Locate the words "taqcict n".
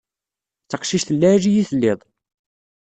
0.69-1.17